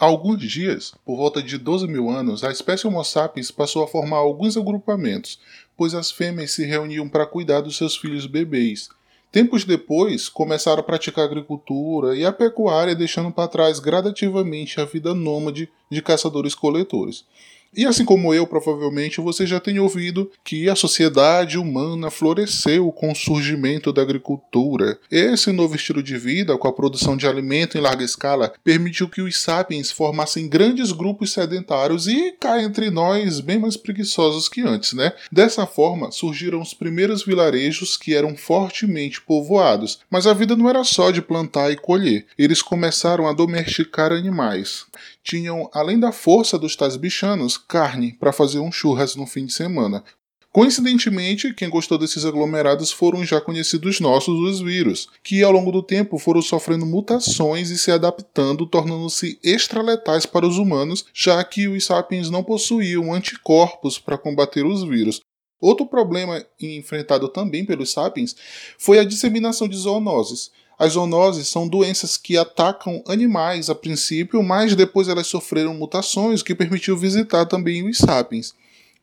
Há 0.00 0.06
alguns 0.06 0.40
dias, 0.40 0.94
por 1.04 1.18
volta 1.18 1.42
de 1.42 1.58
12 1.58 1.86
mil 1.86 2.08
anos, 2.08 2.42
a 2.42 2.50
espécie 2.50 2.86
Homo 2.86 3.04
sapiens 3.04 3.50
passou 3.50 3.84
a 3.84 3.86
formar 3.86 4.16
alguns 4.16 4.56
agrupamentos, 4.56 5.38
pois 5.76 5.92
as 5.92 6.10
fêmeas 6.10 6.52
se 6.52 6.64
reuniam 6.64 7.06
para 7.06 7.26
cuidar 7.26 7.60
dos 7.60 7.76
seus 7.76 7.98
filhos 7.98 8.24
bebês. 8.24 8.88
Tempos 9.30 9.62
depois, 9.62 10.26
começaram 10.26 10.80
a 10.80 10.82
praticar 10.82 11.26
agricultura 11.26 12.16
e 12.16 12.24
a 12.24 12.32
pecuária, 12.32 12.94
deixando 12.94 13.30
para 13.30 13.46
trás 13.46 13.78
gradativamente 13.78 14.80
a 14.80 14.86
vida 14.86 15.14
nômade 15.14 15.68
de 15.90 16.00
caçadores-coletores. 16.00 17.26
E 17.74 17.86
assim 17.86 18.04
como 18.04 18.34
eu, 18.34 18.46
provavelmente 18.48 19.20
você 19.20 19.46
já 19.46 19.60
tem 19.60 19.78
ouvido 19.78 20.30
que 20.42 20.68
a 20.68 20.74
sociedade 20.74 21.56
humana 21.56 22.10
floresceu 22.10 22.90
com 22.90 23.12
o 23.12 23.14
surgimento 23.14 23.92
da 23.92 24.02
agricultura. 24.02 24.98
Esse 25.08 25.52
novo 25.52 25.76
estilo 25.76 26.02
de 26.02 26.18
vida, 26.18 26.58
com 26.58 26.66
a 26.66 26.72
produção 26.72 27.16
de 27.16 27.28
alimento 27.28 27.78
em 27.78 27.80
larga 27.80 28.02
escala, 28.02 28.52
permitiu 28.64 29.08
que 29.08 29.22
os 29.22 29.40
sapiens 29.40 29.92
formassem 29.92 30.48
grandes 30.48 30.90
grupos 30.90 31.32
sedentários 31.32 32.08
e 32.08 32.32
cá 32.40 32.60
entre 32.60 32.90
nós 32.90 33.38
bem 33.38 33.58
mais 33.60 33.76
preguiçosos 33.76 34.48
que 34.48 34.62
antes, 34.62 34.92
né? 34.92 35.12
Dessa 35.30 35.64
forma, 35.64 36.10
surgiram 36.10 36.60
os 36.60 36.74
primeiros 36.74 37.24
vilarejos 37.24 37.96
que 37.96 38.16
eram 38.16 38.36
fortemente 38.36 39.20
povoados. 39.20 40.00
Mas 40.10 40.26
a 40.26 40.34
vida 40.34 40.56
não 40.56 40.68
era 40.68 40.82
só 40.82 41.12
de 41.12 41.22
plantar 41.22 41.70
e 41.70 41.76
colher. 41.76 42.26
Eles 42.36 42.62
começaram 42.62 43.28
a 43.28 43.32
domesticar 43.32 44.10
animais 44.10 44.86
tinham, 45.22 45.68
além 45.72 45.98
da 45.98 46.12
força 46.12 46.58
dos 46.58 46.76
tais 46.76 46.96
bichanos, 46.96 47.56
carne 47.56 48.12
para 48.12 48.32
fazer 48.32 48.58
um 48.58 48.72
churras 48.72 49.16
no 49.16 49.26
fim 49.26 49.46
de 49.46 49.52
semana. 49.52 50.04
Coincidentemente, 50.52 51.54
quem 51.54 51.70
gostou 51.70 51.96
desses 51.96 52.24
aglomerados 52.24 52.90
foram 52.90 53.24
já 53.24 53.40
conhecidos 53.40 54.00
nossos, 54.00 54.36
os 54.36 54.60
vírus, 54.60 55.08
que 55.22 55.44
ao 55.44 55.52
longo 55.52 55.70
do 55.70 55.80
tempo 55.80 56.18
foram 56.18 56.42
sofrendo 56.42 56.84
mutações 56.84 57.70
e 57.70 57.78
se 57.78 57.92
adaptando, 57.92 58.66
tornando-se 58.66 59.38
extraletais 59.44 60.26
para 60.26 60.44
os 60.44 60.58
humanos, 60.58 61.06
já 61.14 61.42
que 61.44 61.68
os 61.68 61.84
sapiens 61.84 62.30
não 62.30 62.42
possuíam 62.42 63.14
anticorpos 63.14 63.96
para 63.96 64.18
combater 64.18 64.66
os 64.66 64.82
vírus. 64.82 65.20
Outro 65.60 65.86
problema 65.86 66.44
enfrentado 66.60 67.28
também 67.28 67.64
pelos 67.64 67.92
sapiens 67.92 68.34
foi 68.76 68.98
a 68.98 69.04
disseminação 69.04 69.68
de 69.68 69.76
zoonoses. 69.76 70.50
As 70.80 70.94
zoonoses 70.94 71.46
são 71.46 71.68
doenças 71.68 72.16
que 72.16 72.38
atacam 72.38 73.04
animais 73.06 73.68
a 73.68 73.74
princípio, 73.74 74.42
mas 74.42 74.74
depois 74.74 75.08
elas 75.08 75.26
sofreram 75.26 75.74
mutações 75.74 76.42
que 76.42 76.54
permitiu 76.54 76.96
visitar 76.96 77.44
também 77.44 77.86
os 77.86 77.98
sapiens. 77.98 78.54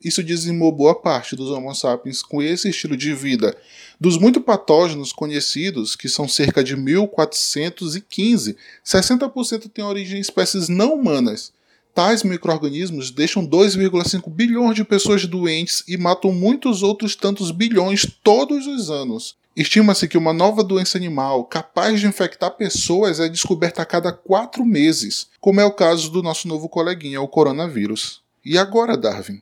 Isso 0.03 0.23
dizimou 0.23 0.71
boa 0.71 0.95
parte 0.95 1.35
dos 1.35 1.51
Homo 1.51 1.71
sapiens 1.75 2.23
com 2.23 2.41
esse 2.41 2.67
estilo 2.67 2.97
de 2.97 3.13
vida. 3.13 3.55
Dos 4.01 4.17
muito 4.17 4.41
patógenos 4.41 5.13
conhecidos, 5.13 5.95
que 5.95 6.09
são 6.09 6.27
cerca 6.27 6.63
de 6.63 6.75
1415, 6.75 8.57
60% 8.83 9.69
têm 9.69 9.85
origem 9.85 10.17
em 10.17 10.21
espécies 10.21 10.67
não 10.67 10.95
humanas. 10.95 11.53
Tais 11.93 12.23
micro-organismos 12.23 13.11
deixam 13.11 13.45
2,5 13.45 14.27
bilhões 14.31 14.75
de 14.75 14.83
pessoas 14.83 15.27
doentes 15.27 15.83
e 15.87 15.95
matam 15.95 16.31
muitos 16.31 16.81
outros 16.81 17.15
tantos 17.15 17.51
bilhões 17.51 18.03
todos 18.23 18.65
os 18.65 18.89
anos. 18.89 19.35
Estima-se 19.57 20.07
que 20.07 20.19
uma 20.19 20.33
nova 20.33 20.63
doença 20.63 20.99
animal 20.99 21.43
capaz 21.43 21.99
de 21.99 22.05
infectar 22.05 22.51
pessoas 22.51 23.19
é 23.19 23.27
descoberta 23.27 23.81
a 23.81 23.85
cada 23.87 24.13
quatro 24.13 24.63
meses, 24.63 25.29
como 25.41 25.59
é 25.59 25.65
o 25.65 25.73
caso 25.73 26.11
do 26.11 26.21
nosso 26.21 26.47
novo 26.47 26.69
coleguinha, 26.69 27.19
o 27.19 27.27
coronavírus. 27.27 28.21
E 28.45 28.55
agora, 28.55 28.95
Darwin? 28.95 29.41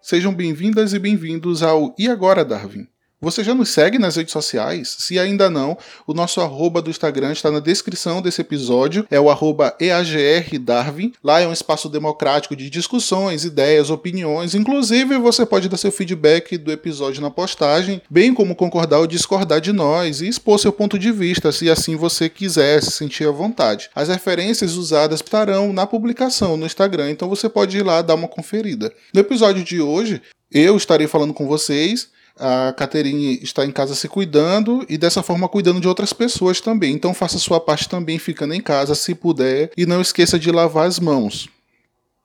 Sejam 0.00 0.34
bem-vindas 0.34 0.92
e 0.92 0.98
bem-vindos 0.98 1.62
ao 1.62 1.94
E 1.96 2.08
Agora, 2.08 2.44
Darwin? 2.44 2.91
Você 3.24 3.44
já 3.44 3.54
nos 3.54 3.68
segue 3.68 4.00
nas 4.00 4.16
redes 4.16 4.32
sociais? 4.32 4.96
Se 4.98 5.16
ainda 5.16 5.48
não, 5.48 5.78
o 6.08 6.12
nosso 6.12 6.40
arroba 6.40 6.82
do 6.82 6.90
Instagram 6.90 7.30
está 7.30 7.52
na 7.52 7.60
descrição 7.60 8.20
desse 8.20 8.40
episódio, 8.40 9.06
é 9.08 9.20
o 9.20 9.30
arroba 9.30 9.76
EAGRDarwin. 9.80 11.12
Lá 11.22 11.38
é 11.38 11.46
um 11.46 11.52
espaço 11.52 11.88
democrático 11.88 12.56
de 12.56 12.68
discussões, 12.68 13.44
ideias, 13.44 13.90
opiniões. 13.90 14.56
Inclusive, 14.56 15.18
você 15.18 15.46
pode 15.46 15.68
dar 15.68 15.76
seu 15.76 15.92
feedback 15.92 16.58
do 16.58 16.72
episódio 16.72 17.22
na 17.22 17.30
postagem, 17.30 18.02
bem 18.10 18.34
como 18.34 18.56
concordar 18.56 18.98
ou 18.98 19.06
discordar 19.06 19.60
de 19.60 19.70
nós 19.70 20.20
e 20.20 20.26
expor 20.26 20.58
seu 20.58 20.72
ponto 20.72 20.98
de 20.98 21.12
vista, 21.12 21.52
se 21.52 21.70
assim 21.70 21.94
você 21.94 22.28
quiser, 22.28 22.82
se 22.82 22.90
sentir 22.90 23.28
à 23.28 23.30
vontade. 23.30 23.88
As 23.94 24.08
referências 24.08 24.74
usadas 24.74 25.20
estarão 25.20 25.72
na 25.72 25.86
publicação 25.86 26.56
no 26.56 26.66
Instagram, 26.66 27.12
então 27.12 27.28
você 27.28 27.48
pode 27.48 27.78
ir 27.78 27.84
lá 27.84 28.02
dar 28.02 28.16
uma 28.16 28.26
conferida. 28.26 28.92
No 29.14 29.20
episódio 29.20 29.62
de 29.62 29.80
hoje, 29.80 30.20
eu 30.50 30.76
estarei 30.76 31.06
falando 31.06 31.32
com 31.32 31.46
vocês 31.46 32.10
a 32.38 32.72
Caterine 32.72 33.38
está 33.42 33.64
em 33.64 33.70
casa 33.70 33.94
se 33.94 34.08
cuidando 34.08 34.84
e 34.88 34.96
dessa 34.96 35.22
forma 35.22 35.48
cuidando 35.48 35.80
de 35.80 35.88
outras 35.88 36.12
pessoas 36.12 36.60
também. 36.60 36.94
Então 36.94 37.14
faça 37.14 37.38
sua 37.38 37.60
parte 37.60 37.88
também 37.88 38.18
ficando 38.18 38.54
em 38.54 38.60
casa 38.60 38.94
se 38.94 39.14
puder 39.14 39.70
e 39.76 39.86
não 39.86 40.00
esqueça 40.00 40.38
de 40.38 40.50
lavar 40.50 40.86
as 40.86 40.98
mãos. 40.98 41.48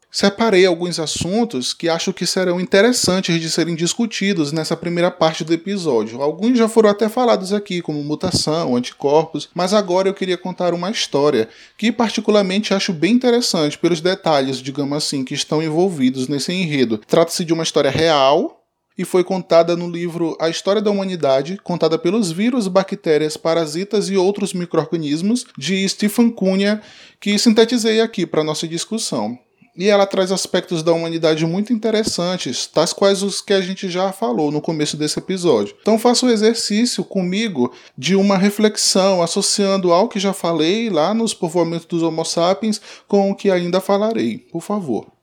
Separei 0.09 0.65
alguns 0.65 0.99
assuntos 0.99 1.73
que 1.73 1.89
acho 1.89 2.13
que 2.13 2.25
serão 2.25 2.59
interessantes 2.59 3.39
de 3.39 3.51
serem 3.51 3.75
discutidos 3.75 4.51
nessa 4.51 4.75
primeira 4.75 5.11
parte 5.11 5.43
do 5.43 5.53
episódio. 5.53 6.21
Alguns 6.21 6.57
já 6.57 6.67
foram 6.67 6.89
até 6.89 7.09
falados 7.09 7.51
aqui, 7.51 7.81
como 7.81 8.03
mutação, 8.03 8.75
anticorpos, 8.75 9.49
mas 9.53 9.73
agora 9.73 10.07
eu 10.07 10.13
queria 10.13 10.37
contar 10.37 10.73
uma 10.73 10.89
história 10.89 11.49
que 11.77 11.91
particularmente 11.91 12.73
acho 12.73 12.93
bem 12.93 13.13
interessante 13.13 13.77
pelos 13.77 13.99
detalhes, 13.99 14.57
digamos 14.57 14.97
assim, 14.97 15.25
que 15.25 15.33
estão 15.33 15.61
envolvidos 15.61 16.27
nesse 16.27 16.53
enredo. 16.53 16.97
Trata-se 17.05 17.43
de 17.43 17.53
uma 17.53 17.63
história 17.63 17.91
real, 17.91 18.56
e 18.97 19.05
foi 19.05 19.23
contada 19.23 19.75
no 19.75 19.89
livro 19.89 20.35
A 20.39 20.49
História 20.49 20.81
da 20.81 20.89
Humanidade, 20.89 21.59
contada 21.63 21.97
pelos 21.97 22.31
vírus, 22.31 22.67
bactérias, 22.67 23.37
parasitas 23.37 24.09
e 24.09 24.17
outros 24.17 24.53
micro-organismos, 24.53 25.45
de 25.57 25.87
Stephen 25.87 26.29
Cunha, 26.29 26.81
que 27.19 27.37
sintetizei 27.37 28.01
aqui 28.01 28.25
para 28.25 28.43
nossa 28.43 28.67
discussão. 28.67 29.37
E 29.77 29.87
ela 29.89 30.07
traz 30.07 30.31
aspectos 30.31 30.81
da 30.81 30.91
humanidade 30.91 31.45
muito 31.45 31.71
interessantes, 31.71 32.65
tais 32.65 32.91
quais 32.91 33.21
os 33.21 33.41
que 33.41 33.53
a 33.53 33.61
gente 33.61 33.87
já 33.87 34.11
falou 34.11 34.51
no 34.51 34.59
começo 34.59 34.97
desse 34.97 35.19
episódio. 35.19 35.75
Então 35.79 35.99
faça 35.99 36.25
o 36.25 36.31
exercício 36.31 37.03
comigo 37.03 37.71
de 37.95 38.15
uma 38.15 38.39
reflexão 38.39 39.21
associando 39.21 39.93
ao 39.93 40.09
que 40.09 40.19
já 40.19 40.33
falei 40.33 40.89
lá 40.89 41.13
nos 41.13 41.31
povoamentos 41.35 41.85
dos 41.85 42.01
Homo 42.01 42.25
sapiens 42.25 42.81
com 43.07 43.29
o 43.29 43.35
que 43.35 43.51
ainda 43.51 43.79
falarei, 43.79 44.39
por 44.39 44.61
favor. 44.61 45.16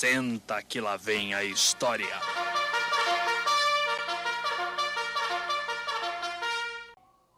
Senta 0.00 0.62
que 0.62 0.80
lá 0.80 0.96
vem 0.96 1.34
a 1.34 1.42
história. 1.42 2.06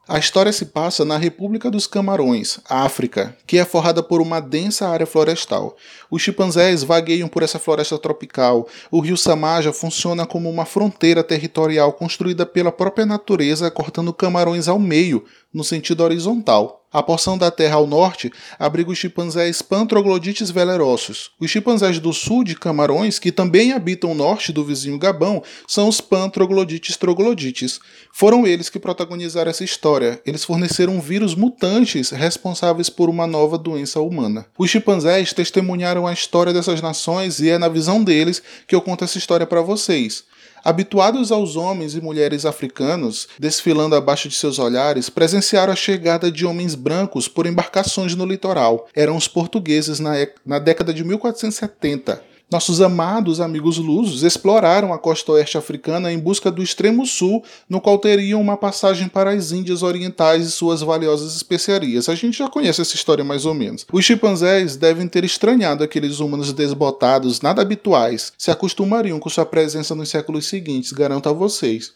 A 0.07 0.19
história 0.19 0.53
se 0.53 0.67
passa 0.67 1.03
na 1.03 1.17
República 1.17 1.71
dos 1.71 1.87
Camarões, 1.87 2.61
África, 2.69 3.35
que 3.47 3.57
é 3.57 3.65
forrada 3.65 4.03
por 4.03 4.21
uma 4.21 4.41
densa 4.41 4.89
área 4.89 5.07
florestal. 5.07 5.75
Os 6.11 6.21
chimpanzés 6.21 6.83
vagueiam 6.83 7.29
por 7.29 7.43
essa 7.43 7.59
floresta 7.59 7.97
tropical. 7.97 8.69
O 8.91 9.01
rio 9.01 9.17
Samaja 9.17 9.73
funciona 9.73 10.27
como 10.27 10.51
uma 10.51 10.67
fronteira 10.67 11.25
territorial 11.25 11.95
construída 11.95 12.45
pela 12.45 12.71
própria 12.71 13.07
natureza, 13.07 13.71
cortando 13.71 14.13
camarões 14.13 14.69
ao 14.69 14.79
meio, 14.79 15.25
no 15.53 15.65
sentido 15.65 16.03
horizontal. 16.03 16.81
A 16.93 17.05
porção 17.05 17.39
da 17.39 17.53
terra 17.53 17.77
ao 17.77 17.87
norte 17.87 18.33
abriga 18.59 18.91
os 18.91 18.99
chimpanzés 18.99 19.63
Pantroglodites 19.63 20.51
velerossos. 20.51 21.31
Os 21.39 21.49
chimpanzés 21.49 22.01
do 22.01 22.13
sul 22.13 22.43
de 22.43 22.57
Camarões, 22.57 23.21
que 23.21 23.31
também 23.31 23.73
habitam 23.73 24.11
o 24.11 24.15
norte 24.15 24.53
do 24.53 24.65
vizinho 24.65 24.99
Gabão, 24.99 25.41
são 25.69 25.89
os 25.89 26.01
Pantroglodites 26.01 26.97
troglodites. 26.97 27.79
Foram 28.13 28.45
eles 28.45 28.69
que 28.69 28.81
protagonizaram 28.81 29.53
essa 29.53 29.63
história. 29.63 30.21
Eles 30.27 30.43
forneceram 30.43 31.01
vírus 31.01 31.37
mutantes 31.37 32.11
responsáveis 32.11 32.91
por 32.91 33.09
uma 33.09 33.25
nova 33.25 33.57
doença 33.57 34.01
humana. 34.01 34.47
Os 34.59 34.69
chimpanzés 34.69 35.33
testemunharam 35.33 36.09
a 36.09 36.13
história 36.13 36.53
dessas 36.53 36.81
nações 36.81 37.39
e 37.39 37.51
é 37.51 37.57
na 37.57 37.69
visão 37.69 38.03
deles 38.03 38.43
que 38.67 38.75
eu 38.75 38.81
conto 38.81 39.05
essa 39.05 39.17
história 39.17 39.47
para 39.47 39.63
vocês. 39.63 40.25
Habituados 40.65 41.33
aos 41.33 41.57
homens 41.57 41.95
e 41.95 42.01
mulheres 42.01 42.45
africanos 42.45 43.29
desfilando 43.39 43.97
abaixo 43.97 44.29
de 44.29 44.35
seus 44.35 44.59
olhares, 44.59 45.09
presenciaram 45.09 45.73
a 45.73 45.77
chegada 45.77 46.31
de 46.31 46.45
homens 46.45 46.75
brancos 46.75 47.29
por 47.29 47.47
embarcações 47.47 48.15
no 48.15 48.27
litoral. 48.27 48.89
Eram 48.95 49.17
os 49.17 49.27
portugueses 49.27 50.01
na, 50.01 50.13
na 50.45 50.59
década 50.59 50.93
de 50.93 51.05
1470. 51.05 52.30
Nossos 52.51 52.81
amados 52.81 53.41
amigos 53.41 53.79
lusos 53.79 54.25
exploraram 54.25 54.93
a 54.93 54.99
costa 54.99 55.31
oeste 55.31 55.57
africana 55.57 56.13
em 56.13 56.19
busca 56.19 56.51
do 56.51 56.65
extremo 56.65 57.07
sul, 57.07 57.45
no 57.69 57.81
qual 57.81 57.97
teriam 57.97 58.41
uma 58.41 58.57
passagem 58.57 59.07
para 59.07 59.31
as 59.31 59.53
Índias 59.53 59.85
Orientais 59.85 60.47
e 60.47 60.51
suas 60.51 60.81
valiosas 60.81 61.37
especiarias. 61.37 62.09
A 62.09 62.17
gente 62.17 62.39
já 62.39 62.49
conhece 62.49 62.81
essa 62.81 62.97
história 62.97 63.23
mais 63.23 63.47
ou 63.47 63.55
menos. 63.55 63.87
Os 63.93 64.05
chimpanzés 64.05 64.75
devem 64.75 65.07
ter 65.07 65.23
estranhado 65.23 65.85
aqueles 65.85 66.19
humanos 66.19 66.53
desbotados, 66.53 67.41
nada 67.41 67.63
habituais, 67.63 68.33
se 68.37 68.51
acostumariam 68.51 69.21
com 69.21 69.31
sua 69.31 69.47
presença 69.47 69.95
nos 69.95 70.09
séculos 70.09 70.49
seguintes, 70.49 70.91
garanto 70.91 71.29
a 71.29 71.33
vocês. 71.33 71.93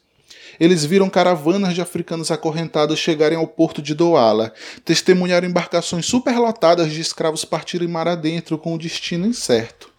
Eles 0.60 0.84
viram 0.84 1.10
caravanas 1.10 1.74
de 1.74 1.80
africanos 1.80 2.30
acorrentados 2.30 3.00
chegarem 3.00 3.36
ao 3.36 3.48
porto 3.48 3.82
de 3.82 3.92
Douala, 3.92 4.52
testemunharam 4.84 5.48
embarcações 5.48 6.06
superlotadas 6.06 6.92
de 6.92 7.00
escravos 7.00 7.44
partirem 7.44 7.88
mar 7.88 8.06
adentro 8.06 8.56
com 8.56 8.72
o 8.72 8.78
destino 8.78 9.26
incerto. 9.26 9.93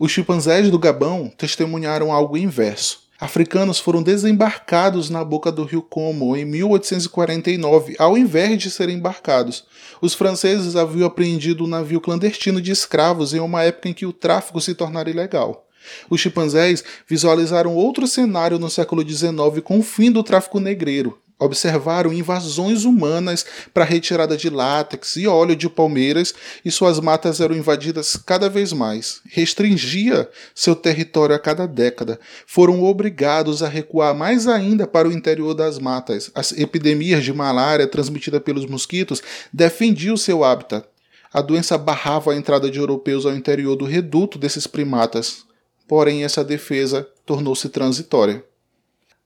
Os 0.00 0.12
chimpanzés 0.12 0.70
do 0.70 0.78
Gabão 0.78 1.28
testemunharam 1.36 2.12
algo 2.12 2.36
inverso. 2.36 3.08
Africanos 3.18 3.80
foram 3.80 4.00
desembarcados 4.00 5.10
na 5.10 5.24
boca 5.24 5.50
do 5.50 5.64
rio 5.64 5.82
Como 5.82 6.36
em 6.36 6.44
1849, 6.44 7.96
ao 7.98 8.16
invés 8.16 8.62
de 8.62 8.70
serem 8.70 8.98
embarcados. 8.98 9.64
Os 10.00 10.14
franceses 10.14 10.76
haviam 10.76 11.08
apreendido 11.08 11.64
um 11.64 11.66
navio 11.66 12.00
clandestino 12.00 12.62
de 12.62 12.70
escravos 12.70 13.34
em 13.34 13.40
uma 13.40 13.64
época 13.64 13.88
em 13.88 13.92
que 13.92 14.06
o 14.06 14.12
tráfico 14.12 14.60
se 14.60 14.72
tornara 14.72 15.10
ilegal. 15.10 15.66
Os 16.08 16.20
chimpanzés 16.20 16.84
visualizaram 17.08 17.74
outro 17.74 18.06
cenário 18.06 18.56
no 18.56 18.70
século 18.70 19.02
XIX 19.02 19.60
com 19.64 19.80
o 19.80 19.82
fim 19.82 20.12
do 20.12 20.22
tráfico 20.22 20.60
negreiro 20.60 21.18
observaram 21.38 22.12
invasões 22.12 22.84
humanas 22.84 23.46
para 23.72 23.84
retirada 23.84 24.36
de 24.36 24.50
látex 24.50 25.16
e 25.16 25.26
óleo 25.26 25.54
de 25.54 25.68
palmeiras 25.68 26.34
e 26.64 26.70
suas 26.70 26.98
matas 26.98 27.40
eram 27.40 27.54
invadidas 27.54 28.16
cada 28.16 28.48
vez 28.48 28.72
mais. 28.72 29.20
Restringia 29.26 30.28
seu 30.54 30.74
território 30.74 31.34
a 31.36 31.38
cada 31.38 31.66
década. 31.66 32.18
Foram 32.46 32.82
obrigados 32.82 33.62
a 33.62 33.68
recuar 33.68 34.14
mais 34.14 34.48
ainda 34.48 34.86
para 34.86 35.08
o 35.08 35.12
interior 35.12 35.54
das 35.54 35.78
matas. 35.78 36.30
As 36.34 36.52
epidemias 36.52 37.22
de 37.24 37.32
malária 37.32 37.86
transmitida 37.86 38.40
pelos 38.40 38.66
mosquitos 38.66 39.22
defendiam 39.52 40.16
seu 40.16 40.42
hábitat. 40.42 40.86
A 41.32 41.42
doença 41.42 41.76
barrava 41.76 42.32
a 42.32 42.36
entrada 42.36 42.70
de 42.70 42.78
europeus 42.78 43.26
ao 43.26 43.34
interior 43.34 43.76
do 43.76 43.84
reduto 43.84 44.38
desses 44.38 44.66
primatas. 44.66 45.44
Porém, 45.86 46.24
essa 46.24 46.42
defesa 46.42 47.06
tornou-se 47.24 47.68
transitória. 47.68 48.42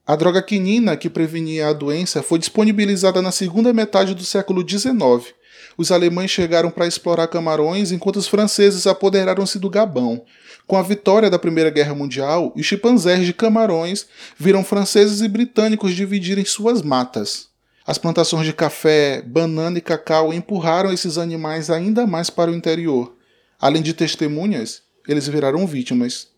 A 0.05 0.17
droga 0.17 0.43
quinina, 0.43 0.97
que 0.97 1.09
prevenia 1.09 1.69
a 1.69 1.73
doença, 1.73 2.25
foi 2.25 2.37
disponibilizada 2.37 3.23
na 3.23 3.31
segunda 3.31 3.73
metade 3.73 4.17
do 4.17 4.25
século 4.25 4.69
XIX. 4.69 5.33
Os 5.79 5.93
alemães 5.93 6.29
chegaram 6.29 6.73
para 6.73 6.89
explorar 6.89 7.29
Camarões, 7.29 7.93
enquanto 7.93 8.17
os 8.17 8.27
franceses 8.27 8.85
apoderaram-se 8.89 9.61
do 9.61 9.71
Gabão. 9.71 10.25
Com 10.67 10.77
a 10.77 10.83
vitória 10.83 11.31
da 11.31 11.39
Primeira 11.39 11.71
Guerra 11.71 11.95
Mundial, 11.95 12.53
os 12.57 12.67
chimpanzés 12.67 13.25
de 13.25 13.33
Camarões 13.33 14.07
viram 14.37 14.65
franceses 14.65 15.21
e 15.21 15.29
britânicos 15.29 15.95
dividirem 15.95 16.45
suas 16.45 16.83
matas. 16.83 17.47
As 17.87 17.97
plantações 17.97 18.45
de 18.45 18.53
café, 18.53 19.23
banana 19.23 19.79
e 19.79 19.81
cacau 19.81 20.33
empurraram 20.33 20.93
esses 20.93 21.17
animais 21.17 21.71
ainda 21.71 22.09
mais 22.09 22.29
para 22.29 22.51
o 22.51 22.55
interior. 22.55 23.15
Além 23.61 23.83
de 23.83 23.95
testemunhas, 23.95 24.83
eles 25.07 25.29
viraram 25.29 25.65
vítimas. 25.65 26.32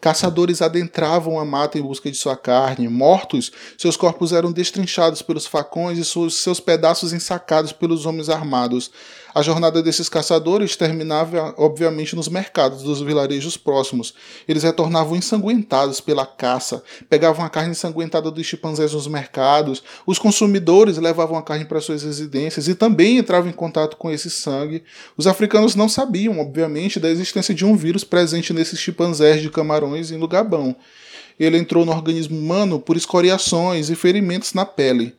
Caçadores 0.00 0.62
adentravam 0.62 1.40
a 1.40 1.44
mata 1.44 1.76
em 1.76 1.82
busca 1.82 2.08
de 2.10 2.16
sua 2.16 2.36
carne. 2.36 2.86
Mortos, 2.88 3.50
seus 3.76 3.96
corpos 3.96 4.32
eram 4.32 4.52
destrinchados 4.52 5.22
pelos 5.22 5.44
facões 5.44 5.98
e 5.98 6.04
seus 6.04 6.60
pedaços 6.60 7.12
ensacados 7.12 7.72
pelos 7.72 8.06
homens 8.06 8.28
armados. 8.28 8.92
A 9.34 9.42
jornada 9.42 9.82
desses 9.82 10.08
caçadores 10.08 10.74
terminava, 10.74 11.54
obviamente, 11.58 12.16
nos 12.16 12.28
mercados 12.28 12.82
dos 12.82 13.00
vilarejos 13.00 13.56
próximos. 13.56 14.14
Eles 14.48 14.62
retornavam 14.62 15.16
ensanguentados 15.16 16.00
pela 16.00 16.24
caça, 16.24 16.82
pegavam 17.08 17.44
a 17.44 17.50
carne 17.50 17.72
ensanguentada 17.72 18.30
dos 18.30 18.46
chimpanzés 18.46 18.92
nos 18.92 19.06
mercados, 19.06 19.82
os 20.06 20.18
consumidores 20.18 20.96
levavam 20.96 21.36
a 21.36 21.42
carne 21.42 21.64
para 21.64 21.80
suas 21.80 22.02
residências 22.02 22.68
e 22.68 22.74
também 22.74 23.18
entravam 23.18 23.50
em 23.50 23.54
contato 23.54 23.96
com 23.96 24.10
esse 24.10 24.30
sangue. 24.30 24.82
Os 25.16 25.26
africanos 25.26 25.74
não 25.74 25.88
sabiam, 25.88 26.40
obviamente, 26.40 26.98
da 26.98 27.10
existência 27.10 27.54
de 27.54 27.64
um 27.64 27.76
vírus 27.76 28.04
presente 28.04 28.52
nesses 28.52 28.80
chimpanzés 28.80 29.42
de 29.42 29.50
camarões 29.50 30.10
no 30.10 30.26
Gabão. 30.26 30.74
Ele 31.38 31.56
entrou 31.56 31.84
no 31.84 31.92
organismo 31.92 32.36
humano 32.36 32.80
por 32.80 32.96
escoriações 32.96 33.90
e 33.90 33.94
ferimentos 33.94 34.54
na 34.54 34.66
pele. 34.66 35.14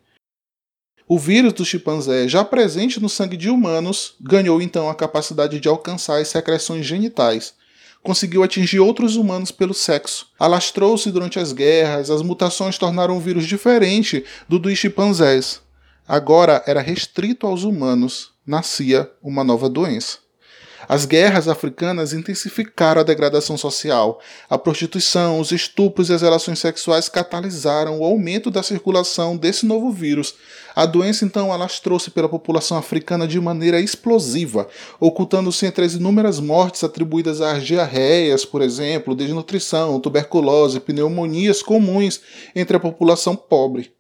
O 1.12 1.18
vírus 1.18 1.54
do 1.54 1.66
chimpanzé, 1.66 2.28
já 2.28 2.46
presente 2.46 3.00
no 3.00 3.10
sangue 3.10 3.36
de 3.36 3.50
humanos, 3.50 4.14
ganhou 4.22 4.62
então 4.62 4.88
a 4.92 4.94
capacidade 4.94 5.60
de 5.60 5.68
alcançar 5.68 6.22
as 6.22 6.28
secreções 6.28 6.86
genitais. 6.86 7.56
Conseguiu 8.04 8.44
atingir 8.44 8.80
outros 8.80 9.16
humanos 9.16 9.52
pelo 9.52 9.74
sexo. 9.74 10.28
Alastrou-se 10.38 11.12
durante 11.12 11.40
as 11.40 11.52
guerras, 11.52 12.12
as 12.12 12.22
mutações 12.22 12.78
tornaram 12.78 13.18
o 13.18 13.20
vírus 13.20 13.48
diferente 13.48 14.24
do 14.48 14.60
dos 14.60 14.78
chimpanzés. 14.78 15.62
Agora 16.08 16.64
era 16.68 16.80
restrito 16.80 17.48
aos 17.48 17.64
humanos. 17.64 18.30
Nascia 18.46 19.10
uma 19.20 19.44
nova 19.44 19.68
doença. 19.68 20.20
As 20.90 21.06
guerras 21.06 21.48
africanas 21.48 22.14
intensificaram 22.14 23.02
a 23.02 23.04
degradação 23.04 23.56
social. 23.56 24.20
A 24.50 24.58
prostituição, 24.58 25.40
os 25.40 25.52
estupros 25.52 26.10
e 26.10 26.14
as 26.14 26.24
relações 26.24 26.58
sexuais 26.58 27.08
catalisaram 27.08 28.00
o 28.00 28.04
aumento 28.04 28.50
da 28.50 28.64
circulação 28.64 29.38
desse 29.38 29.68
novo 29.68 29.92
vírus. 29.92 30.34
A 30.76 30.88
doença 30.88 31.24
então 31.24 31.54
alastrou-se 31.54 32.10
pela 32.10 32.28
população 32.28 32.76
africana 32.76 33.28
de 33.28 33.40
maneira 33.40 33.80
explosiva, 33.80 34.68
ocultando-se 35.00 35.64
entre 35.68 35.86
as 35.86 35.94
inúmeras 35.94 36.40
mortes 36.40 36.84
atribuídas 36.84 37.40
às 37.40 37.64
diarreias, 37.64 38.44
por 38.44 38.64
exemplo, 38.64 39.14
desnutrição, 39.14 40.00
tuberculose, 40.00 40.80
pneumonias 40.80 41.62
comuns 41.62 42.20
entre 42.56 42.78
a 42.78 42.80
população 42.80 43.36
pobre. 43.36 43.99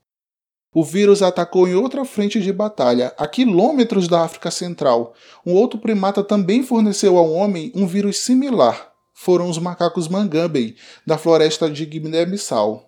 O 0.72 0.84
vírus 0.84 1.24
atacou 1.24 1.68
em 1.68 1.74
outra 1.74 2.06
frente 2.06 2.40
de 2.40 2.54
batalha, 2.54 3.12
a 3.18 3.28
quilômetros 3.28 4.08
da 4.08 4.22
África 4.22 4.52
Central. 4.52 5.16
Um 5.44 5.54
outro 5.54 5.80
primata 5.80 6.24
também 6.24 6.62
forneceu 6.62 7.18
ao 7.18 7.32
homem 7.32 7.72
um 7.74 7.88
vírus 7.88 8.18
similar. 8.20 8.92
Foram 9.12 9.50
os 9.50 9.58
macacos 9.58 10.08
mangambei, 10.08 10.76
da 11.06 11.18
floresta 11.18 11.70
de 11.70 11.86
Guiné-Bissau. 11.86 12.88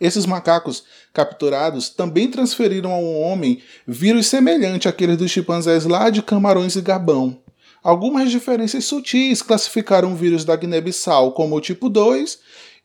Esses 0.00 0.26
macacos 0.26 0.84
capturados 1.12 1.88
também 1.88 2.28
transferiram 2.28 2.90
ao 2.90 3.04
homem 3.04 3.62
vírus 3.86 4.26
semelhante 4.26 4.88
àqueles 4.88 5.16
dos 5.16 5.30
chimpanzés 5.30 5.84
lá 5.84 6.10
de 6.10 6.22
Camarões 6.22 6.74
e 6.74 6.80
Gabão. 6.80 7.38
Algumas 7.82 8.30
diferenças 8.30 8.84
sutis 8.84 9.42
classificaram 9.42 10.12
o 10.12 10.16
vírus 10.16 10.44
da 10.44 10.56
Guiné-Bissau 10.56 11.32
como 11.32 11.56
o 11.56 11.60
tipo 11.60 11.88
2, 11.88 12.38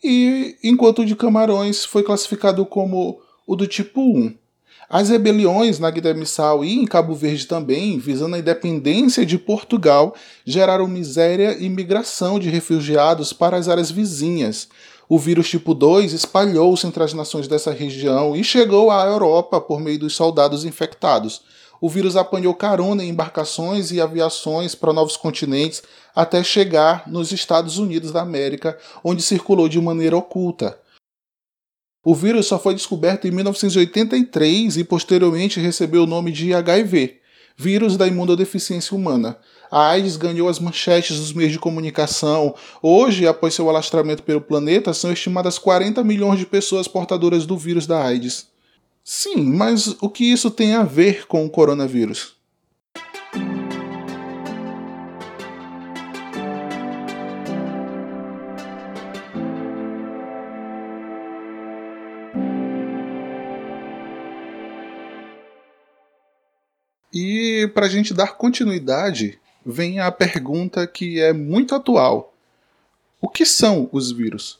e 0.03 0.57
enquanto 0.63 1.01
o 1.01 1.05
de 1.05 1.15
Camarões 1.15 1.85
foi 1.85 2.03
classificado 2.03 2.65
como 2.65 3.19
o 3.47 3.55
do 3.55 3.65
tipo 3.65 4.01
1. 4.01 4.35
As 4.89 5.09
rebeliões 5.09 5.79
na 5.79 5.89
Guiné-Bissau 5.89 6.63
e 6.63 6.73
em 6.73 6.85
Cabo 6.85 7.15
Verde 7.15 7.47
também, 7.47 7.97
visando 7.97 8.35
a 8.35 8.39
independência 8.39 9.25
de 9.25 9.37
Portugal, 9.37 10.13
geraram 10.45 10.87
miséria 10.87 11.57
e 11.57 11.69
migração 11.69 12.39
de 12.39 12.49
refugiados 12.49 13.31
para 13.31 13.57
as 13.57 13.69
áreas 13.69 13.89
vizinhas. 13.89 14.67
O 15.09 15.17
vírus 15.17 15.49
tipo 15.49 15.73
2 15.73 16.11
espalhou-se 16.11 16.85
entre 16.85 17.01
as 17.01 17.13
nações 17.13 17.47
dessa 17.47 17.71
região 17.71 18.35
e 18.35 18.43
chegou 18.43 18.91
à 18.91 19.05
Europa 19.05 19.61
por 19.61 19.79
meio 19.79 19.99
dos 19.99 20.15
soldados 20.15 20.65
infectados. 20.65 21.41
O 21.79 21.89
vírus 21.89 22.17
apanhou 22.17 22.53
carona 22.53 23.03
em 23.03 23.09
embarcações 23.09 23.91
e 23.91 24.01
aviações 24.01 24.75
para 24.75 24.91
novos 24.91 25.15
continentes 25.15 25.83
até 26.13 26.43
chegar 26.43 27.03
nos 27.07 27.31
Estados 27.31 27.77
Unidos 27.77 28.11
da 28.11 28.21
América, 28.21 28.77
onde 29.03 29.21
circulou 29.21 29.69
de 29.69 29.79
maneira 29.79 30.17
oculta. 30.17 30.77
O 32.09 32.15
vírus 32.15 32.45
só 32.45 32.57
foi 32.57 32.73
descoberto 32.73 33.27
em 33.27 33.31
1983 33.31 34.77
e 34.77 34.83
posteriormente 34.85 35.59
recebeu 35.59 36.03
o 36.03 36.07
nome 36.07 36.31
de 36.31 36.53
HIV, 36.53 37.17
vírus 37.57 37.97
da 37.97 38.07
imunodeficiência 38.07 38.95
humana. 38.95 39.37
A 39.69 39.89
AIDS 39.89 40.15
ganhou 40.15 40.47
as 40.47 40.57
manchetes 40.57 41.19
dos 41.19 41.33
meios 41.33 41.51
de 41.51 41.59
comunicação. 41.59 42.55
Hoje, 42.81 43.27
após 43.27 43.53
seu 43.53 43.69
alastramento 43.69 44.23
pelo 44.23 44.39
planeta, 44.39 44.93
são 44.93 45.11
estimadas 45.11 45.59
40 45.59 46.01
milhões 46.01 46.39
de 46.39 46.45
pessoas 46.45 46.87
portadoras 46.87 47.45
do 47.45 47.57
vírus 47.57 47.85
da 47.85 48.01
AIDS. 48.01 48.47
Sim, 49.03 49.43
mas 49.43 49.97
o 49.99 50.09
que 50.09 50.23
isso 50.23 50.49
tem 50.49 50.75
a 50.75 50.83
ver 50.83 51.27
com 51.27 51.45
o 51.45 51.49
coronavírus? 51.49 52.36
E 67.19 67.65
para 67.73 67.87
a 67.87 67.89
gente 67.89 68.13
dar 68.13 68.37
continuidade, 68.37 69.39
vem 69.65 69.99
a 69.99 70.11
pergunta 70.11 70.85
que 70.85 71.19
é 71.19 71.33
muito 71.33 71.73
atual: 71.73 72.31
O 73.19 73.27
que 73.27 73.43
são 73.43 73.89
os 73.91 74.11
vírus? 74.11 74.59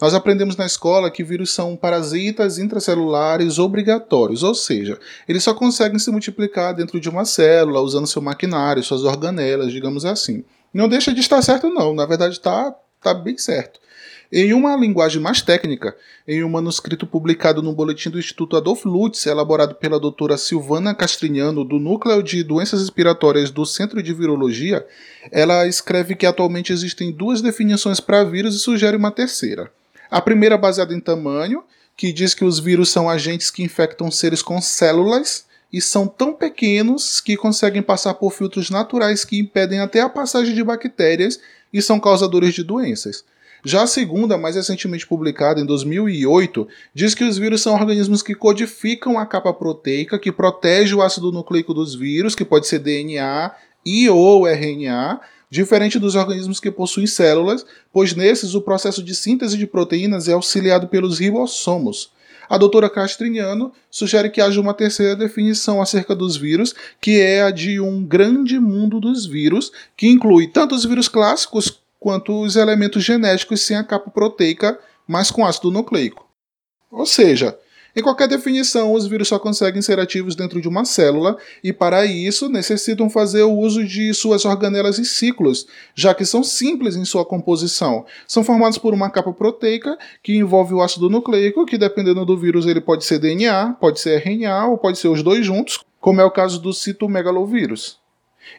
Nós 0.00 0.14
aprendemos 0.14 0.56
na 0.56 0.64
escola 0.64 1.10
que 1.10 1.22
vírus 1.22 1.50
são 1.50 1.76
parasitas 1.76 2.56
intracelulares 2.56 3.58
obrigatórios, 3.58 4.42
ou 4.42 4.54
seja, 4.54 4.98
eles 5.28 5.44
só 5.44 5.52
conseguem 5.52 5.98
se 5.98 6.10
multiplicar 6.10 6.72
dentro 6.72 6.98
de 6.98 7.10
uma 7.10 7.26
célula 7.26 7.82
usando 7.82 8.06
seu 8.06 8.22
maquinário, 8.22 8.82
suas 8.82 9.04
organelas, 9.04 9.70
digamos 9.70 10.06
assim. 10.06 10.44
Não 10.72 10.88
deixa 10.88 11.12
de 11.12 11.20
estar 11.20 11.42
certo, 11.42 11.68
não, 11.68 11.94
na 11.94 12.06
verdade 12.06 12.32
está 12.32 12.74
tá 13.02 13.12
bem 13.12 13.36
certo. 13.36 13.80
Em 14.30 14.52
uma 14.52 14.76
linguagem 14.76 15.22
mais 15.22 15.40
técnica, 15.40 15.96
em 16.26 16.44
um 16.44 16.50
manuscrito 16.50 17.06
publicado 17.06 17.62
no 17.62 17.72
boletim 17.72 18.10
do 18.10 18.18
Instituto 18.18 18.58
Adolf 18.58 18.84
Lutz, 18.84 19.24
elaborado 19.24 19.74
pela 19.76 19.98
doutora 19.98 20.36
Silvana 20.36 20.94
Castrignano, 20.94 21.64
do 21.64 21.78
Núcleo 21.78 22.22
de 22.22 22.44
Doenças 22.44 22.80
Respiratórias 22.82 23.50
do 23.50 23.64
Centro 23.64 24.02
de 24.02 24.12
Virologia, 24.12 24.86
ela 25.32 25.66
escreve 25.66 26.14
que 26.14 26.26
atualmente 26.26 26.74
existem 26.74 27.10
duas 27.10 27.40
definições 27.40 28.00
para 28.00 28.22
vírus 28.22 28.54
e 28.54 28.58
sugere 28.58 28.98
uma 28.98 29.10
terceira. 29.10 29.72
A 30.10 30.20
primeira 30.20 30.58
baseada 30.58 30.92
em 30.92 31.00
tamanho, 31.00 31.64
que 31.96 32.12
diz 32.12 32.34
que 32.34 32.44
os 32.44 32.58
vírus 32.58 32.90
são 32.90 33.08
agentes 33.08 33.50
que 33.50 33.62
infectam 33.62 34.10
seres 34.10 34.42
com 34.42 34.60
células 34.60 35.46
e 35.72 35.80
são 35.80 36.06
tão 36.06 36.34
pequenos 36.34 37.18
que 37.18 37.34
conseguem 37.34 37.80
passar 37.80 38.12
por 38.12 38.34
filtros 38.34 38.68
naturais 38.68 39.24
que 39.24 39.38
impedem 39.38 39.80
até 39.80 40.02
a 40.02 40.08
passagem 40.08 40.54
de 40.54 40.62
bactérias 40.62 41.40
e 41.72 41.80
são 41.80 41.98
causadores 41.98 42.52
de 42.52 42.62
doenças. 42.62 43.24
Já 43.68 43.82
a 43.82 43.86
segunda, 43.86 44.38
mais 44.38 44.56
recentemente 44.56 45.06
publicada 45.06 45.60
em 45.60 45.66
2008, 45.66 46.66
diz 46.94 47.14
que 47.14 47.22
os 47.22 47.36
vírus 47.36 47.60
são 47.60 47.74
organismos 47.74 48.22
que 48.22 48.34
codificam 48.34 49.18
a 49.18 49.26
capa 49.26 49.52
proteica 49.52 50.18
que 50.18 50.32
protege 50.32 50.94
o 50.94 51.02
ácido 51.02 51.30
nucleico 51.30 51.74
dos 51.74 51.94
vírus, 51.94 52.34
que 52.34 52.46
pode 52.46 52.66
ser 52.66 52.78
DNA 52.78 53.54
e 53.84 54.08
ou 54.08 54.48
RNA, 54.48 55.20
diferente 55.50 55.98
dos 55.98 56.14
organismos 56.14 56.60
que 56.60 56.70
possuem 56.70 57.06
células, 57.06 57.66
pois 57.92 58.14
nesses 58.14 58.54
o 58.54 58.62
processo 58.62 59.02
de 59.02 59.14
síntese 59.14 59.58
de 59.58 59.66
proteínas 59.66 60.28
é 60.28 60.32
auxiliado 60.32 60.88
pelos 60.88 61.18
ribossomos. 61.18 62.10
A 62.48 62.56
doutora 62.56 62.88
Castriniano 62.88 63.70
sugere 63.90 64.30
que 64.30 64.40
haja 64.40 64.58
uma 64.58 64.72
terceira 64.72 65.14
definição 65.14 65.82
acerca 65.82 66.16
dos 66.16 66.38
vírus, 66.38 66.74
que 66.98 67.20
é 67.20 67.42
a 67.42 67.50
de 67.50 67.78
um 67.78 68.02
grande 68.02 68.58
mundo 68.58 68.98
dos 68.98 69.26
vírus, 69.26 69.70
que 69.94 70.08
inclui 70.08 70.46
tanto 70.46 70.74
os 70.74 70.86
vírus 70.86 71.06
clássicos 71.06 71.82
quanto 71.98 72.40
os 72.40 72.56
elementos 72.56 73.02
genéticos 73.02 73.60
sem 73.62 73.76
a 73.76 73.84
capa 73.84 74.10
proteica, 74.10 74.78
mas 75.06 75.30
com 75.30 75.44
ácido 75.44 75.70
nucleico. 75.70 76.26
Ou 76.90 77.04
seja, 77.04 77.58
em 77.98 78.02
qualquer 78.02 78.28
definição, 78.28 78.92
os 78.92 79.06
vírus 79.06 79.26
só 79.26 79.38
conseguem 79.38 79.82
ser 79.82 79.98
ativos 79.98 80.36
dentro 80.36 80.60
de 80.60 80.68
uma 80.68 80.84
célula 80.84 81.36
e, 81.64 81.72
para 81.72 82.06
isso, 82.06 82.48
necessitam 82.48 83.10
fazer 83.10 83.42
o 83.42 83.52
uso 83.52 83.84
de 83.84 84.14
suas 84.14 84.44
organelas 84.44 84.98
e 84.98 85.04
ciclos, 85.04 85.66
já 85.94 86.14
que 86.14 86.24
são 86.24 86.44
simples 86.44 86.94
em 86.94 87.04
sua 87.04 87.24
composição. 87.24 88.06
São 88.26 88.44
formados 88.44 88.78
por 88.78 88.94
uma 88.94 89.10
capa 89.10 89.32
proteica 89.32 89.98
que 90.22 90.36
envolve 90.36 90.74
o 90.74 90.80
ácido 90.80 91.10
nucleico, 91.10 91.66
que, 91.66 91.76
dependendo 91.76 92.24
do 92.24 92.36
vírus, 92.36 92.66
ele 92.66 92.80
pode 92.80 93.04
ser 93.04 93.18
DNA, 93.18 93.76
pode 93.80 93.98
ser 93.98 94.22
RNA 94.24 94.68
ou 94.68 94.78
pode 94.78 94.98
ser 94.98 95.08
os 95.08 95.22
dois 95.22 95.44
juntos, 95.44 95.80
como 96.00 96.20
é 96.20 96.24
o 96.24 96.30
caso 96.30 96.60
do 96.60 96.72
citomegalovírus. 96.72 97.98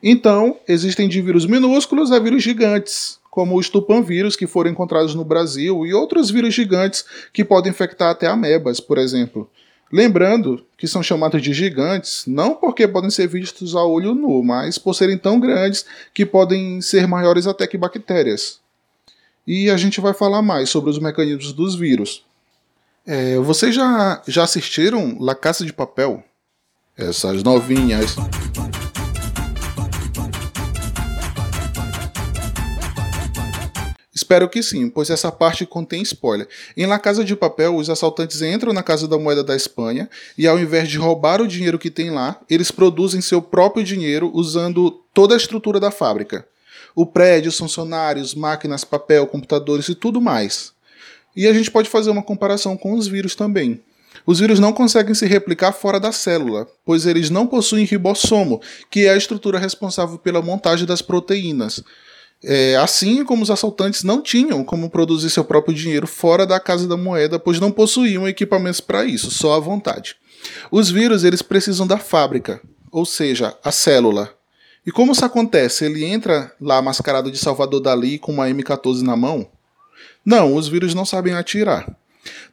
Então, 0.04 0.58
existem 0.68 1.08
de 1.08 1.22
vírus 1.22 1.46
minúsculos 1.46 2.12
a 2.12 2.20
vírus 2.20 2.44
gigantes, 2.44 3.19
como 3.40 3.58
os 3.58 3.70
tupanvírus 3.70 4.36
que 4.36 4.46
foram 4.46 4.70
encontrados 4.70 5.16
no 5.16 5.24
Brasil 5.24 5.86
e 5.86 5.94
outros 5.94 6.30
vírus 6.30 6.54
gigantes 6.54 7.06
que 7.32 7.46
podem 7.46 7.70
infectar 7.70 8.10
até 8.10 8.28
amebas, 8.28 8.82
por 8.82 8.98
exemplo. 8.98 9.50
Lembrando 9.90 10.66
que 10.78 10.90
são 10.90 11.02
chamados 11.02 11.42
de 11.42 11.54
gigantes 11.54 12.26
não 12.28 12.54
porque 12.54 12.86
podem 12.86 13.10
ser 13.10 13.28
vistos 13.28 13.78
a 13.78 13.84
olho 13.86 14.14
nu, 14.14 14.44
mas 14.44 14.78
por 14.78 14.94
serem 14.94 15.18
tão 15.18 15.40
grandes 15.40 15.86
que 16.14 16.26
podem 16.26 16.82
ser 16.82 17.08
maiores 17.08 17.48
até 17.48 17.66
que 17.66 17.78
bactérias. 17.78 18.60
E 19.48 19.70
a 19.70 19.78
gente 19.78 20.02
vai 20.02 20.14
falar 20.14 20.42
mais 20.42 20.70
sobre 20.70 20.90
os 20.90 21.00
mecanismos 21.00 21.54
dos 21.54 21.76
vírus. 21.76 22.26
É, 23.08 23.38
vocês 23.38 23.74
já, 23.74 24.22
já 24.28 24.44
assistiram 24.44 25.16
La 25.18 25.34
Caça 25.34 25.64
de 25.64 25.72
Papel? 25.72 26.22
Essas 26.98 27.42
novinhas. 27.42 28.18
Espero 34.20 34.50
que 34.50 34.62
sim, 34.62 34.90
pois 34.90 35.10
essa 35.10 35.32
parte 35.32 35.66
contém 35.66 36.02
spoiler. 36.02 36.46
Em 36.76 36.86
La 36.86 37.00
Casa 37.00 37.24
de 37.24 37.38
Papel, 37.38 37.78
os 37.78 37.90
assaltantes 37.90 38.42
entram 38.42 38.74
na 38.74 38.84
Casa 38.84 39.08
da 39.08 39.18
Moeda 39.18 39.46
da 39.46 39.56
Espanha 39.56 40.10
e, 40.38 40.46
ao 40.46 40.60
invés 40.60 40.90
de 40.90 40.98
roubar 40.98 41.42
o 41.42 41.48
dinheiro 41.48 41.80
que 41.80 41.90
tem 41.90 42.12
lá, 42.12 42.38
eles 42.50 42.70
produzem 42.70 43.22
seu 43.22 43.42
próprio 43.42 43.82
dinheiro 43.82 44.30
usando 44.34 44.92
toda 45.14 45.34
a 45.34 45.38
estrutura 45.38 45.80
da 45.80 45.90
fábrica: 45.90 46.46
o 46.94 47.06
prédio, 47.06 47.48
os 47.48 47.58
funcionários, 47.58 48.36
máquinas, 48.36 48.84
papel, 48.84 49.26
computadores 49.26 49.88
e 49.88 49.96
tudo 49.96 50.20
mais. 50.20 50.74
E 51.34 51.48
a 51.48 51.54
gente 51.54 51.72
pode 51.72 51.90
fazer 51.90 52.10
uma 52.10 52.22
comparação 52.22 52.76
com 52.76 52.96
os 52.96 53.08
vírus 53.08 53.36
também. 53.36 53.82
Os 54.26 54.42
vírus 54.42 54.60
não 54.60 54.74
conseguem 54.74 55.16
se 55.16 55.26
replicar 55.26 55.72
fora 55.72 55.98
da 55.98 56.12
célula, 56.12 56.68
pois 56.84 57.06
eles 57.06 57.30
não 57.30 57.48
possuem 57.48 57.86
ribossomo, 57.86 58.62
que 58.92 59.06
é 59.06 59.12
a 59.12 59.16
estrutura 59.16 59.58
responsável 59.58 60.18
pela 60.18 60.42
montagem 60.42 60.86
das 60.86 61.02
proteínas. 61.02 61.82
É, 62.42 62.78
assim 62.78 63.26
como 63.26 63.44
os 63.44 63.52
assaltantes 63.52 64.04
não 64.04 64.22
tinham 64.22 64.64
como 64.64 64.90
produzir 64.90 65.30
seu 65.30 65.44
próprio 65.44 65.76
dinheiro 65.76 66.08
fora 66.08 66.46
da 66.46 66.60
casa 66.60 66.88
da 66.88 66.96
moeda, 66.96 67.38
pois 67.38 67.60
não 67.60 67.72
possuíam 67.72 68.28
equipamentos 68.28 68.80
para 68.80 69.04
isso, 69.04 69.30
só 69.30 69.54
à 69.54 69.60
vontade. 69.60 70.16
Os 70.72 70.90
vírus 70.90 71.24
eles 71.24 71.42
precisam 71.42 71.86
da 71.86 71.98
fábrica, 71.98 72.62
ou 72.92 73.06
seja, 73.06 73.58
a 73.64 73.72
célula. 73.72 74.34
E 74.86 74.92
como 74.92 75.12
isso 75.12 75.26
acontece? 75.26 75.84
Ele 75.84 76.06
entra 76.06 76.52
lá 76.62 76.82
mascarado 76.82 77.30
de 77.30 77.38
Salvador 77.38 77.82
Dali 77.82 78.18
com 78.18 78.32
uma 78.32 78.48
M14 78.48 79.02
na 79.02 79.18
mão? 79.18 79.50
Não, 80.24 80.56
os 80.56 80.68
vírus 80.68 80.94
não 80.94 81.06
sabem 81.06 81.34
atirar. 81.34 81.94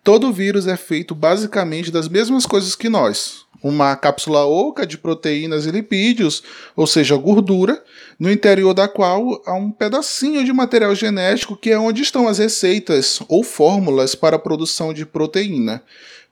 Todo 0.03 0.33
vírus 0.33 0.67
é 0.67 0.77
feito 0.77 1.15
basicamente 1.15 1.91
das 1.91 2.09
mesmas 2.09 2.45
coisas 2.45 2.75
que 2.75 2.89
nós, 2.89 3.46
uma 3.63 3.95
cápsula 3.97 4.45
oca 4.45 4.87
de 4.87 4.99
proteínas 4.99 5.67
e 5.67 5.71
lipídios, 5.71 6.43
ou 6.75 6.87
seja, 6.87 7.17
gordura, 7.17 7.83
no 8.19 8.31
interior 8.31 8.75
da 8.75 8.89
qual 8.89 9.43
há 9.47 9.55
um 9.55 9.71
pedacinho 9.71 10.45
de 10.45 10.53
material 10.53 10.95
genético 10.95 11.57
que 11.57 11.71
é 11.71 11.79
onde 11.79 12.03
estão 12.03 12.29
as 12.29 12.39
receitas 12.39 13.21
ou 13.29 13.43
fórmulas 13.43 14.15
para 14.15 14.37
a 14.37 14.39
produção 14.39 14.93
de 14.93 15.05
proteína. 15.05 15.83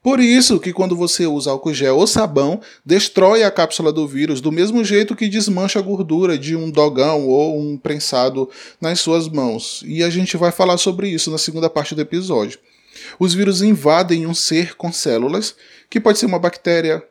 Por 0.04 0.21
isso 0.21 0.61
que 0.61 0.71
quando 0.71 0.95
você 0.95 1.26
usa 1.26 1.50
álcool 1.50 1.73
gel 1.73 1.97
ou 1.97 2.07
sabão, 2.07 2.61
destrói 2.85 3.43
a 3.43 3.50
cápsula 3.50 3.90
do 3.90 4.07
vírus 4.07 4.38
do 4.38 4.52
mesmo 4.52 4.85
jeito 4.85 5.16
que 5.16 5.31
desmancha 5.31 5.78
a 5.78 5.83
gordura 5.83 6.37
de 6.37 6.54
um 6.54 6.71
dogão 6.71 7.26
ou 7.26 7.59
um 7.59 7.78
prensado 7.78 8.50
nas 8.78 9.00
suas 9.00 9.31
mãos. 9.31 9.83
E 9.87 10.02
a 10.02 10.11
gente 10.11 10.37
vai 10.37 10.52
falar 10.52 10.76
sobre 10.76 11.09
isso 11.09 11.31
na 11.31 11.38
segunda 11.38 11.71
parte 11.71 11.95
do 11.95 12.02
episódio. 12.02 12.59
Os 13.19 13.33
vírus 13.33 13.62
invadem 13.62 14.26
um 14.26 14.35
ser 14.35 14.76
com 14.76 14.93
células, 14.93 15.54
que 15.88 15.99
pode 15.99 16.19
ser 16.19 16.26
uma 16.26 16.38
bactéria, 16.38 17.02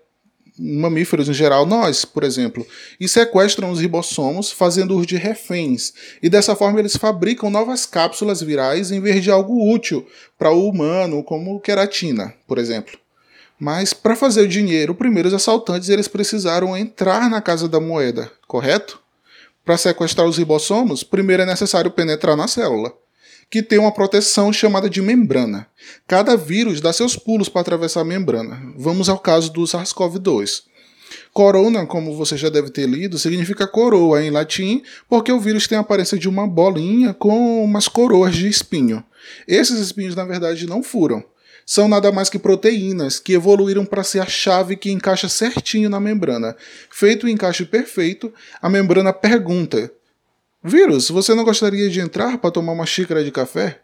mamíferos 0.57 1.27
em 1.27 1.33
geral, 1.33 1.65
nós, 1.65 2.05
por 2.05 2.23
exemplo, 2.23 2.65
e 2.99 3.07
sequestram 3.07 3.71
os 3.71 3.79
ribossomos, 3.79 4.51
fazendo-os 4.51 5.05
de 5.05 5.15
reféns. 5.15 5.93
E 6.21 6.29
dessa 6.29 6.55
forma 6.55 6.79
eles 6.79 6.95
fabricam 6.95 7.49
novas 7.49 7.85
cápsulas 7.85 8.41
virais 8.41 8.91
em 8.91 8.99
vez 8.99 9.23
de 9.23 9.31
algo 9.31 9.73
útil 9.73 10.05
para 10.37 10.51
o 10.51 10.67
humano, 10.67 11.23
como 11.23 11.59
queratina, 11.59 12.33
por 12.47 12.57
exemplo. 12.57 12.97
Mas 13.59 13.93
para 13.93 14.15
fazer 14.15 14.41
o 14.41 14.47
dinheiro, 14.47 14.95
primeiro 14.95 15.27
os 15.27 15.33
assaltantes 15.33 15.89
eles 15.89 16.07
precisaram 16.07 16.75
entrar 16.75 17.29
na 17.29 17.41
casa 17.41 17.67
da 17.67 17.79
moeda, 17.79 18.31
correto? 18.47 18.99
Para 19.63 19.77
sequestrar 19.77 20.27
os 20.27 20.37
ribossomos, 20.37 21.03
primeiro 21.03 21.43
é 21.43 21.45
necessário 21.45 21.91
penetrar 21.91 22.35
na 22.35 22.47
célula 22.47 22.93
que 23.53 23.61
tem 23.61 23.77
uma 23.77 23.91
proteção 23.91 24.51
chamada 24.51 24.89
de 24.89 24.99
membrana. 24.99 25.67
Cada 26.07 26.35
vírus 26.35 26.81
dá 26.81 26.91
seus 26.91 27.15
pulos 27.15 27.47
para 27.47 27.61
atravessar 27.61 28.01
a 28.01 28.03
membrana. 28.03 28.59
Vamos 28.75 29.09
ao 29.09 29.19
caso 29.19 29.53
do 29.53 29.61
SARS-CoV-2. 29.61 30.63
Corona, 31.31 31.85
como 31.85 32.17
você 32.17 32.35
já 32.35 32.49
deve 32.49 32.71
ter 32.71 32.89
lido, 32.89 33.19
significa 33.19 33.67
coroa 33.67 34.23
em 34.23 34.31
latim, 34.31 34.81
porque 35.07 35.31
o 35.31 35.39
vírus 35.39 35.67
tem 35.67 35.77
a 35.77 35.81
aparência 35.81 36.17
de 36.17 36.27
uma 36.27 36.47
bolinha 36.47 37.13
com 37.13 37.63
umas 37.63 37.87
coroas 37.87 38.35
de 38.35 38.47
espinho. 38.47 39.03
Esses 39.47 39.77
espinhos, 39.79 40.15
na 40.15 40.25
verdade, 40.25 40.65
não 40.65 40.81
furam. 40.81 41.23
São 41.63 41.87
nada 41.87 42.11
mais 42.11 42.31
que 42.31 42.39
proteínas 42.39 43.19
que 43.19 43.33
evoluíram 43.33 43.85
para 43.85 44.03
ser 44.03 44.21
a 44.21 44.25
chave 44.25 44.75
que 44.75 44.89
encaixa 44.89 45.29
certinho 45.29 45.91
na 45.91 45.99
membrana. 45.99 46.55
Feito 46.89 47.27
o 47.27 47.29
encaixe 47.29 47.65
perfeito, 47.65 48.33
a 48.59 48.67
membrana 48.67 49.13
pergunta: 49.13 49.91
Vírus, 50.63 51.09
você 51.09 51.35
não 51.35 51.43
gostaria 51.43 51.89
de 51.89 51.99
entrar 51.99 52.37
para 52.37 52.49
tomar 52.49 52.71
uma 52.71 52.85
xícara 52.85 53.21
de 53.21 53.31
café? 53.31 53.81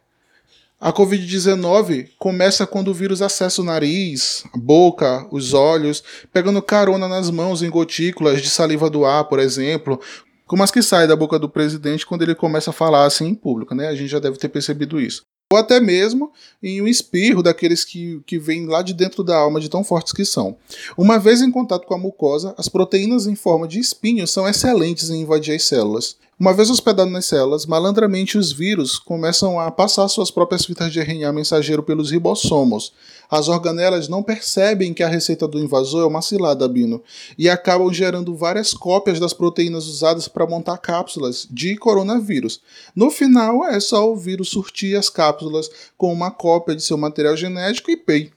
A 0.79 0.93
Covid-19 0.93 2.11
começa 2.17 2.65
quando 2.65 2.87
o 2.87 2.93
vírus 2.93 3.21
acessa 3.21 3.61
o 3.61 3.65
nariz, 3.65 4.45
a 4.53 4.57
boca, 4.57 5.27
os 5.29 5.53
olhos, 5.53 6.01
pegando 6.31 6.61
carona 6.61 7.05
nas 7.05 7.29
mãos 7.29 7.61
em 7.61 7.69
gotículas 7.69 8.41
de 8.41 8.49
saliva 8.49 8.89
do 8.89 9.03
ar, 9.03 9.25
por 9.25 9.39
exemplo, 9.39 9.99
como 10.47 10.63
as 10.63 10.71
que 10.71 10.81
saem 10.81 11.05
da 11.05 11.17
boca 11.17 11.37
do 11.37 11.49
presidente 11.49 12.05
quando 12.05 12.21
ele 12.21 12.33
começa 12.33 12.69
a 12.69 12.73
falar 12.73 13.03
assim 13.03 13.27
em 13.27 13.35
público, 13.35 13.75
né? 13.75 13.89
A 13.89 13.95
gente 13.95 14.07
já 14.07 14.19
deve 14.19 14.37
ter 14.37 14.47
percebido 14.47 15.01
isso. 15.01 15.23
Ou 15.51 15.59
até 15.59 15.81
mesmo 15.81 16.31
em 16.63 16.81
um 16.81 16.87
espirro 16.87 17.43
daqueles 17.43 17.83
que, 17.83 18.21
que 18.25 18.39
vêm 18.39 18.67
lá 18.67 18.81
de 18.81 18.93
dentro 18.93 19.21
da 19.21 19.35
alma 19.35 19.59
de 19.59 19.67
tão 19.67 19.83
fortes 19.83 20.13
que 20.13 20.23
são. 20.23 20.55
Uma 20.97 21.19
vez 21.19 21.41
em 21.41 21.51
contato 21.51 21.85
com 21.85 21.93
a 21.93 21.97
mucosa, 21.97 22.55
as 22.57 22.69
proteínas 22.69 23.27
em 23.27 23.35
forma 23.35 23.67
de 23.67 23.79
espinho 23.79 24.25
são 24.25 24.47
excelentes 24.47 25.09
em 25.09 25.23
invadir 25.23 25.55
as 25.55 25.63
células. 25.63 26.15
Uma 26.39 26.53
vez 26.53 26.69
hospedado 26.69 27.09
nas 27.09 27.25
células, 27.25 27.65
malandramente 27.65 28.37
os 28.37 28.49
vírus 28.49 28.97
começam 28.97 29.59
a 29.59 29.69
passar 29.69 30.07
suas 30.07 30.31
próprias 30.31 30.63
fitas 30.63 30.93
de 30.93 31.01
RNA 31.01 31.33
mensageiro 31.33 31.83
pelos 31.83 32.11
ribossomos. 32.11 32.93
As 33.29 33.49
organelas 33.49 34.07
não 34.07 34.23
percebem 34.23 34.93
que 34.93 35.03
a 35.03 35.09
receita 35.09 35.45
do 35.45 35.59
invasor 35.59 36.01
é 36.01 36.07
uma 36.07 36.21
cilada 36.21 36.65
bino 36.65 37.03
e 37.37 37.49
acabam 37.49 37.91
gerando 37.91 38.37
várias 38.37 38.73
cópias 38.73 39.19
das 39.19 39.33
proteínas 39.33 39.85
usadas 39.85 40.29
para 40.29 40.47
montar 40.47 40.77
cápsulas 40.77 41.45
de 41.51 41.75
coronavírus. 41.75 42.61
No 42.95 43.11
final, 43.11 43.65
é 43.65 43.77
só 43.81 44.09
o 44.09 44.15
vírus 44.15 44.47
surtir 44.47 44.97
as 44.97 45.09
cápsulas 45.09 45.69
com 45.97 46.13
uma 46.13 46.31
cópia 46.31 46.73
de 46.73 46.81
seu 46.81 46.97
material 46.97 47.35
genético 47.35 47.91
e 47.91 47.97
pei. 47.97 48.31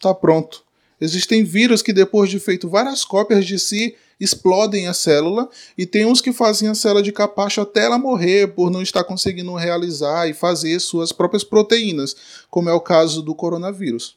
Tá 0.00 0.12
pronto. 0.12 0.63
Existem 1.04 1.44
vírus 1.44 1.82
que, 1.82 1.92
depois 1.92 2.30
de 2.30 2.40
feito 2.40 2.68
várias 2.68 3.04
cópias 3.04 3.44
de 3.44 3.58
si, 3.58 3.94
explodem 4.18 4.88
a 4.88 4.94
célula, 4.94 5.48
e 5.76 5.84
tem 5.84 6.06
uns 6.06 6.20
que 6.20 6.32
fazem 6.32 6.68
a 6.68 6.74
célula 6.74 7.02
de 7.02 7.12
capacho 7.12 7.60
até 7.60 7.84
ela 7.84 7.98
morrer 7.98 8.54
por 8.54 8.70
não 8.70 8.80
estar 8.80 9.04
conseguindo 9.04 9.54
realizar 9.54 10.28
e 10.28 10.32
fazer 10.32 10.80
suas 10.80 11.12
próprias 11.12 11.44
proteínas, 11.44 12.16
como 12.48 12.70
é 12.70 12.72
o 12.72 12.80
caso 12.80 13.22
do 13.22 13.34
coronavírus. 13.34 14.16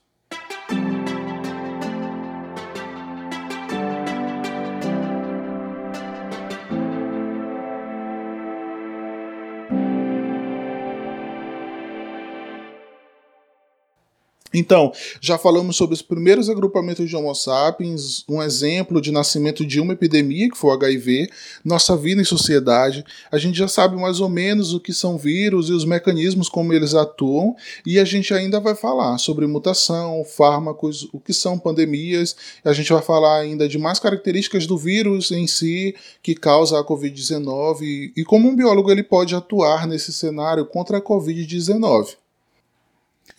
Então, 14.53 14.93
já 15.19 15.37
falamos 15.37 15.75
sobre 15.75 15.93
os 15.93 16.01
primeiros 16.01 16.49
agrupamentos 16.49 17.09
de 17.09 17.15
Homo 17.15 17.33
sapiens, 17.35 18.23
um 18.29 18.41
exemplo 18.41 19.01
de 19.01 19.11
nascimento 19.11 19.65
de 19.65 19.79
uma 19.79 19.93
epidemia, 19.93 20.49
que 20.49 20.57
foi 20.57 20.71
o 20.71 20.73
HIV, 20.73 21.29
nossa 21.65 21.97
vida 21.97 22.21
em 22.21 22.25
sociedade. 22.25 23.03
A 23.29 23.37
gente 23.37 23.57
já 23.57 23.67
sabe 23.67 23.97
mais 23.97 24.21
ou 24.21 24.29
menos 24.29 24.73
o 24.73 24.79
que 24.79 24.93
são 24.93 25.17
vírus 25.17 25.69
e 25.69 25.73
os 25.73 25.83
mecanismos 25.83 26.47
como 26.47 26.73
eles 26.73 26.93
atuam, 26.93 27.55
e 27.85 27.99
a 27.99 28.05
gente 28.05 28.33
ainda 28.33 28.59
vai 28.59 28.73
falar 28.73 29.17
sobre 29.17 29.45
mutação, 29.45 30.23
fármacos, 30.23 31.09
o 31.11 31.19
que 31.19 31.33
são 31.33 31.59
pandemias, 31.59 32.35
a 32.63 32.71
gente 32.73 32.91
vai 32.93 33.01
falar 33.01 33.39
ainda 33.39 33.67
de 33.67 33.77
mais 33.77 33.99
características 33.99 34.65
do 34.65 34.77
vírus 34.77 35.31
em 35.31 35.45
si 35.45 35.95
que 36.23 36.33
causa 36.35 36.79
a 36.79 36.83
COVID-19 36.83 38.13
e 38.15 38.23
como 38.23 38.47
um 38.47 38.55
biólogo 38.55 38.91
ele 38.91 39.03
pode 39.03 39.35
atuar 39.35 39.87
nesse 39.87 40.13
cenário 40.13 40.65
contra 40.65 40.97
a 40.97 41.01
COVID-19. 41.01 42.15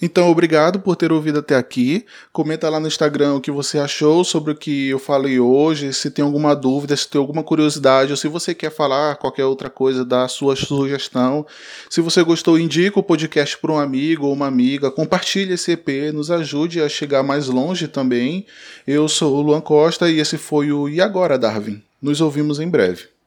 Então, 0.00 0.30
obrigado 0.30 0.78
por 0.78 0.94
ter 0.94 1.10
ouvido 1.10 1.40
até 1.40 1.56
aqui. 1.56 2.06
Comenta 2.32 2.68
lá 2.68 2.78
no 2.78 2.86
Instagram 2.86 3.34
o 3.34 3.40
que 3.40 3.50
você 3.50 3.78
achou 3.78 4.22
sobre 4.22 4.52
o 4.52 4.56
que 4.56 4.90
eu 4.90 4.98
falei 4.98 5.40
hoje, 5.40 5.92
se 5.92 6.08
tem 6.08 6.24
alguma 6.24 6.54
dúvida, 6.54 6.96
se 6.96 7.08
tem 7.08 7.20
alguma 7.20 7.42
curiosidade, 7.42 8.12
ou 8.12 8.16
se 8.16 8.28
você 8.28 8.54
quer 8.54 8.70
falar 8.70 9.16
qualquer 9.16 9.44
outra 9.44 9.68
coisa, 9.68 10.04
da 10.04 10.28
sua 10.28 10.54
sugestão. 10.54 11.44
Se 11.90 12.00
você 12.00 12.22
gostou, 12.22 12.58
indica 12.58 13.00
o 13.00 13.02
podcast 13.02 13.58
para 13.58 13.72
um 13.72 13.78
amigo 13.78 14.26
ou 14.26 14.32
uma 14.32 14.46
amiga, 14.46 14.88
compartilhe 14.88 15.54
esse 15.54 15.72
EP, 15.72 16.12
nos 16.14 16.30
ajude 16.30 16.80
a 16.80 16.88
chegar 16.88 17.24
mais 17.24 17.48
longe 17.48 17.88
também. 17.88 18.46
Eu 18.86 19.08
sou 19.08 19.36
o 19.36 19.42
Luan 19.42 19.60
Costa 19.60 20.08
e 20.08 20.20
esse 20.20 20.38
foi 20.38 20.70
o 20.70 20.88
E 20.88 21.00
Agora, 21.00 21.36
Darwin? 21.36 21.82
Nos 22.00 22.20
ouvimos 22.20 22.60
em 22.60 22.68
breve. 22.68 23.17